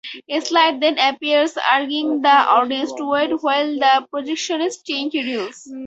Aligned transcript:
A 0.27 0.41
"slide" 0.41 0.81
then 0.81 0.97
appears 0.97 1.55
urging 1.75 2.23
the 2.23 2.27
audience 2.27 2.91
to 2.93 3.07
wait 3.07 3.33
while 3.43 3.67
the 3.67 4.07
projectionist 4.11 4.83
changes 4.83 5.25
reels. 5.25 5.67